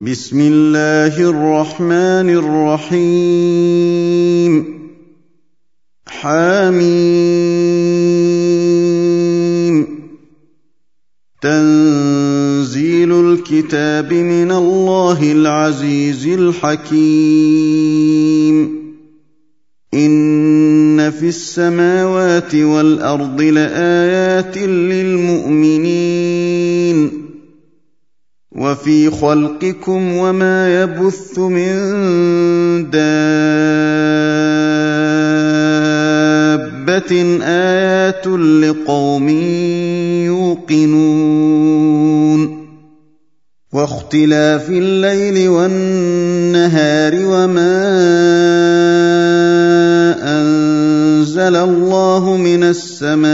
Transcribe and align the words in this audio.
بسم 0.00 0.40
الله 0.40 1.30
الرحمن 1.30 2.90
الرحيم. 2.90 4.64
حميم. 6.08 6.78
تنزيل 11.42 13.12
الكتاب 13.12 14.12
من 14.12 14.50
الله 14.50 15.32
العزيز 15.32 16.26
الحكيم. 16.26 16.98
إن 19.94 21.10
في 21.10 21.28
السماوات 21.28 22.54
والأرض 22.54 23.42
لآيات 23.42 24.58
للمؤمنين. 24.58 27.27
وفي 28.58 29.10
خلقكم 29.10 30.16
وما 30.16 30.82
يبث 30.82 31.38
من 31.38 31.74
دابة 32.90 33.08
آيات 37.42 38.26
لقوم 38.26 39.28
يوقنون 40.26 41.68
واختلاف 43.72 44.70
الليل 44.70 45.48
والنهار 45.48 47.14
وما 47.14 47.78
أنزل 50.22 51.56
الله 51.56 52.36
من 52.36 52.62
السماء 52.64 53.28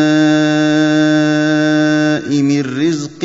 من 2.43 2.61
رزق 2.61 3.25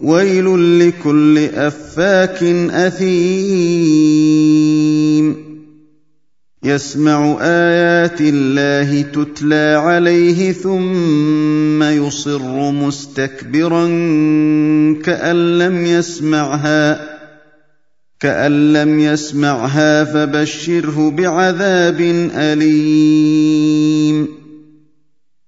ويل 0.00 0.88
لكل 0.88 1.38
أفاك 1.38 2.42
أثيم. 2.70 4.30
يسمع 6.64 7.38
آيات 7.40 8.20
الله 8.20 9.02
تتلى 9.02 9.80
عليه 9.84 10.52
ثم 10.52 11.82
يصر 11.82 12.70
مستكبرا 12.70 13.86
كأن 15.04 15.58
لم 15.58 15.86
يسمعها 15.86 17.10
كأن 18.20 18.72
لم 18.72 19.00
يسمعها 19.00 20.04
فبشره 20.04 21.10
بعذاب 21.10 22.00
أليم. 22.34 24.39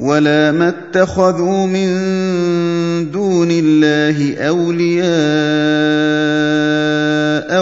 ولا 0.00 0.52
ما 0.52 0.68
اتخذوا 0.68 1.66
من 1.66 1.90
دون 3.10 3.48
الله 3.50 4.36
اولياء 4.36 5.10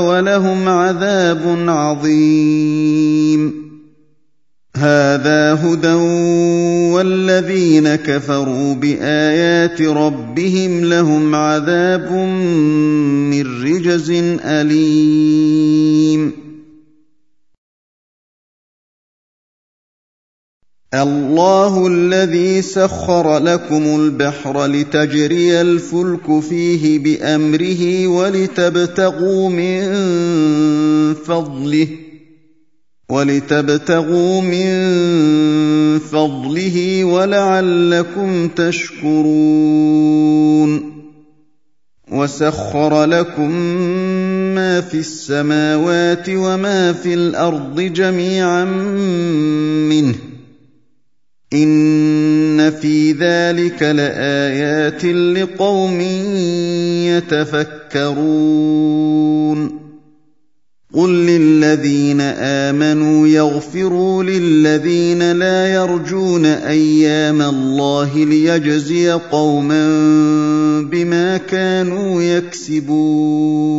ولهم 0.02 0.68
عذاب 0.68 1.64
عظيم 1.68 3.68
هذا 4.76 5.54
هدى 5.54 5.92
والذين 6.94 7.94
كفروا 7.94 8.74
بايات 8.74 9.82
ربهم 9.82 10.84
لهم 10.84 11.34
عذاب 11.34 12.12
من 12.12 13.62
رجز 13.62 14.10
اليم 14.44 16.47
الله 20.94 21.86
الذي 21.86 22.62
سخر 22.62 23.38
لكم 23.38 23.82
البحر 23.82 24.66
لتجري 24.66 25.60
الفلك 25.60 26.40
فيه 26.40 26.98
بأمره 26.98 28.06
ولتبتغوا 28.06 29.48
من 29.48 29.84
فضله 31.14 31.88
ولتبتغوا 33.10 34.40
من 34.40 34.78
فضله 35.98 37.04
ولعلكم 37.04 38.48
تشكرون 38.48 39.98
وسخر 42.12 43.04
لكم 43.04 43.50
ما 44.54 44.80
في 44.80 44.98
السماوات 44.98 46.28
وما 46.28 46.92
في 46.92 47.14
الأرض 47.14 47.80
جميعا 47.80 48.64
منه 48.64 50.14
ان 51.52 52.70
في 52.70 53.12
ذلك 53.12 53.82
لايات 53.82 55.04
لقوم 55.04 56.00
يتفكرون 57.96 58.98
قل 60.94 61.10
للذين 61.10 62.20
امنوا 62.20 63.28
يغفروا 63.28 64.22
للذين 64.22 65.32
لا 65.32 65.74
يرجون 65.74 66.46
أيام 66.46 67.42
الله 67.42 68.24
ليجزي 68.24 69.10
قوما 69.10 69.88
بما 70.82 71.36
كانوا 71.36 72.22
يكسبون 72.22 73.78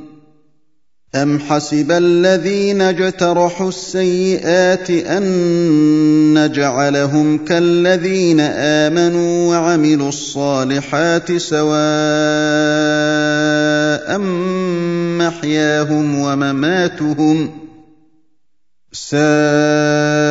أم 1.15 1.39
حسب 1.39 1.91
الذين 1.91 2.81
اجترحوا 2.81 3.69
السيئات 3.69 4.89
أن 4.89 5.23
نجعلهم 6.33 7.45
كالذين 7.45 8.39
آمنوا 8.39 9.49
وعملوا 9.49 10.09
الصالحات 10.09 11.37
سواء 11.37 11.71
محياهم 15.19 16.19
ومماتهم 16.19 17.51
ساء 18.91 20.30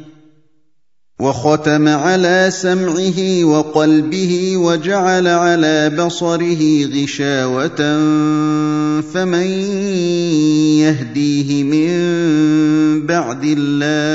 وختم 1.21 1.87
على 1.87 2.47
سمعه 2.49 3.43
وقلبه 3.43 4.57
وجعل 4.57 5.27
على 5.27 5.89
بصره 5.89 6.85
غشاوة 6.85 7.77
فمن 9.13 9.47
يهديه 10.81 11.63
من 11.63 11.91
بعد 13.05 13.43
الله؟ 13.57 14.11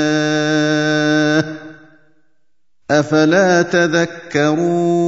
أفلا 2.91 3.61
تذكرون؟ 3.61 5.07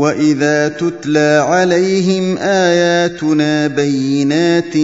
واذا 0.00 0.68
تتلى 0.68 1.44
عليهم 1.48 2.38
اياتنا 2.38 3.66
بينات 3.66 4.76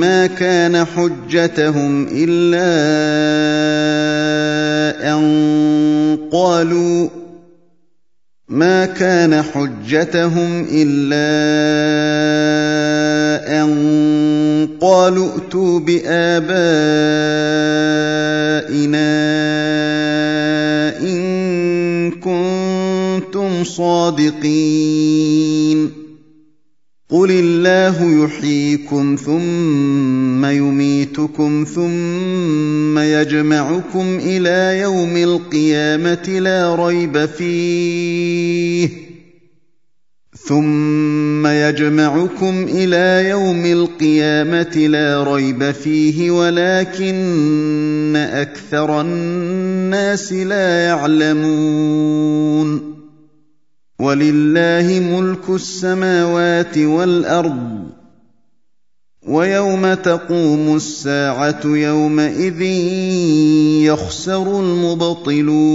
ما 0.00 0.26
كان 0.26 0.84
حجتهم 0.84 2.08
الا 2.12 2.70
ان 5.12 6.18
قالوا 6.32 7.08
ما 8.48 8.86
كان 8.86 9.42
حجتهم 9.42 10.66
الا 10.72 11.30
ان 13.62 14.68
قالوا 14.80 15.28
ائتوا 15.34 15.80
بابائنا 15.80 16.40
صادقين. 23.64 25.30
قل 27.10 27.30
الله 27.30 28.24
يحييكم 28.24 29.16
ثم 29.24 30.44
يميتكم 30.44 31.64
ثم 31.74 32.98
يجمعكم 32.98 34.18
إلى 34.22 34.80
يوم 34.80 35.16
القيامه 35.16 36.38
لا 36.38 36.74
ريب 36.74 37.26
فيه. 37.26 38.88
ثم 40.46 41.46
يجمعكم 41.46 42.66
إلى 42.68 43.28
يوم 43.28 43.66
القيامه 43.66 44.76
لا 44.76 45.34
ريب 45.34 45.70
فيه 45.70 46.30
ولكن 46.30 48.16
أكثر 48.16 49.00
الناس 49.00 50.32
لا 50.32 50.84
يعلمون. 50.84 52.20
ولله 54.00 55.00
ملك 55.00 55.50
السماوات 55.50 56.78
والأرض 56.78 57.86
ويوم 59.28 59.94
تقوم 59.94 60.76
الساعة 60.76 61.60
يومئذ 61.64 62.62
يخسر 63.82 64.60
المبطلون 64.60 65.70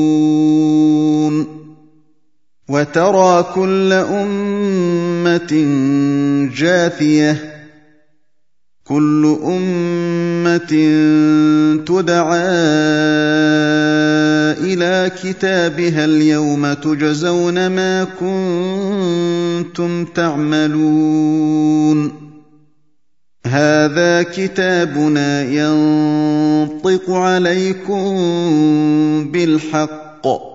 وترى 2.70 3.46
كل 3.56 3.94
أمة 3.94 5.54
جاثية. 6.56 7.55
كل 8.88 9.38
أمة 9.46 10.72
تدعى 11.86 12.46
إلى 14.62 15.12
كتابها 15.24 16.06
اليوم 16.06 16.74
تجزون 16.74 17.68
ما 17.68 18.04
كنتم 19.64 20.06
تعملون. 20.06 22.12
هذا 23.46 24.24
كتابنا 24.24 25.44
ينطق 25.44 27.12
عليكم 27.12 28.16
بالحق. 29.32 30.55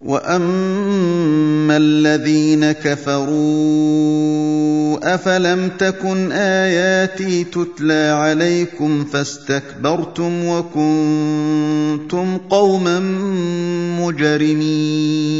واما 0.00 1.76
الذين 1.76 2.72
كفروا 2.72 3.30
افلم 5.14 5.70
تكن 5.78 6.32
اياتي 6.32 7.44
تتلى 7.44 8.08
عليكم 8.08 9.04
فاستكبرتم 9.04 10.44
وكنتم 10.46 12.38
قوما 12.50 13.00
مجرمين 14.00 15.39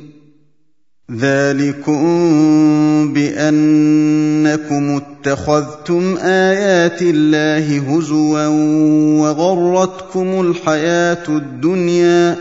ذلكم 1.21 2.03
بانكم 3.13 5.01
اتخذتم 5.01 6.17
ايات 6.17 7.01
الله 7.01 7.77
هزوا 7.79 8.47
وغرتكم 9.21 10.41
الحياة 10.41 11.27
الدنيا 11.29 12.37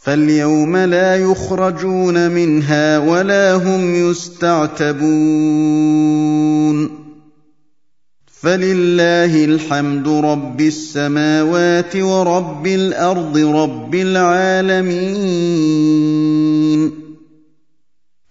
فاليوم 0.00 0.76
لا 0.76 1.16
يخرجون 1.16 2.30
منها 2.30 2.98
ولا 2.98 3.54
هم 3.54 4.10
يستعتبون 4.10 5.06
فلله 8.26 9.44
الحمد 9.44 10.08
رب 10.08 10.60
السماوات 10.60 11.96
ورب 11.96 12.66
الأرض 12.66 13.38
رب 13.38 13.94
العالمين 13.94 15.06